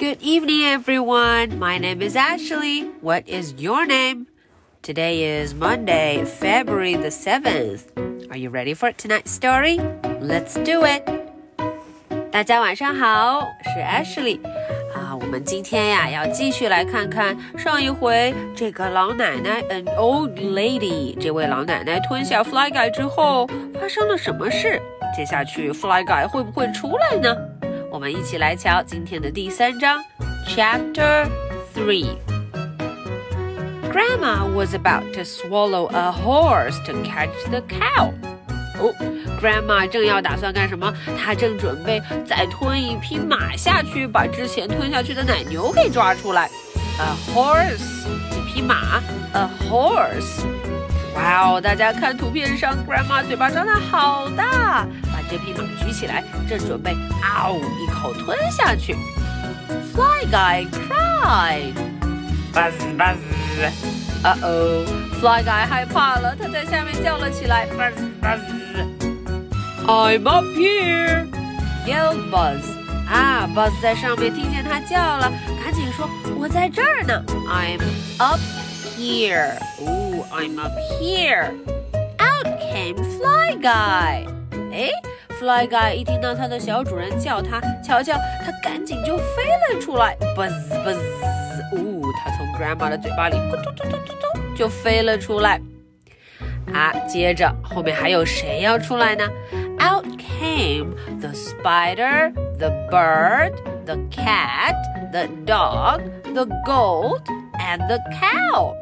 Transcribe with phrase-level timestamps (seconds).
[0.00, 1.58] Good evening, everyone.
[1.58, 2.84] My name is Ashley.
[3.02, 4.26] What is your name?
[4.80, 7.82] Today is Monday, February the 7th.
[8.30, 9.78] Are you ready for tonight's story?
[10.18, 11.02] Let's do it.
[12.32, 14.40] 大家晚上好，是 Ashley
[14.94, 15.14] 啊。
[15.14, 23.46] 我们今天呀要继续来看看上一回这个老奶奶，an old lady，这位老奶奶吞下 Fly Guy 之后
[23.78, 24.80] 发生了什么事？
[25.14, 27.36] 接下去 Fly Guy 会不会出来呢？
[27.91, 30.01] 我们一起来瞧今天的第三章
[30.47, 31.27] ，Chapter
[31.75, 32.15] Three。
[33.91, 38.13] Grandma was about to swallow a horse to catch the cow.
[38.79, 38.95] 哦
[39.41, 40.93] ，Grandma 正要打算干什么？
[41.21, 46.49] 她正准备再吞一匹马下去，把之前吞下去的奶牛给抓出来。
[46.97, 49.01] A horse，一匹马。
[49.33, 50.45] A horse。
[51.13, 51.59] 哇哦！
[51.59, 54.87] 大家看图片上，Grandma 嘴巴张得好大，
[55.30, 58.94] 把这匹马举起来，正准备嗷一口吞下去。
[59.94, 61.74] Fly guy cried.
[62.52, 63.16] Buzz buzz.
[64.22, 64.86] Uh oh.
[65.20, 67.66] Fly guy 害怕了，他在下面叫了起来。
[67.68, 68.40] Buzz buzz.
[69.86, 71.26] I'm up here.
[71.86, 72.62] Yelled Buzz.
[73.08, 75.32] 啊，Buzz 在上面听见他叫了，
[75.62, 77.80] 赶紧说：“我在这儿呢。”I'm
[78.18, 78.40] up
[78.98, 79.58] here.
[79.80, 81.52] Ooh, I'm up here.
[82.18, 84.26] Out came Fly Guy.
[84.72, 84.90] 哎
[85.41, 88.13] ，Fly Guy 一听到他的小主人叫他，瞧瞧，
[88.45, 90.15] 他赶紧就飞了出来。
[90.37, 90.53] Buzz
[90.85, 90.99] buzz.
[91.73, 95.59] 呜，他从 Grandma 的嘴巴里咕嘟嘟嘟嘟嘟就飞了出来。
[96.71, 99.27] 啊，接着后面还有谁要出来呢
[99.79, 103.53] ？Out came the spider, the bird,
[103.85, 104.75] the cat,
[105.11, 106.01] the dog,
[106.35, 107.23] the goat,
[107.57, 108.75] and the cow.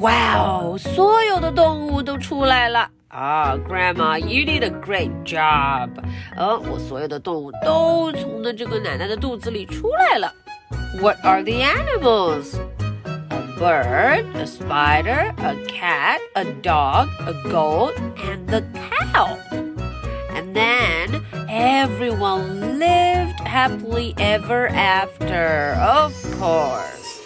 [0.00, 3.55] 哇哦，所有的动物都出来了啊！
[3.57, 5.89] Grandma，you did a great job。
[6.35, 10.33] 呃，我所有的动物都从的这个奶奶的肚子里出来了。
[10.99, 12.55] What are the animals?
[13.29, 19.37] A bird, a spider, a cat, a dog, a goat, and the cow.
[20.35, 27.21] And then everyone lived happily ever after, of course.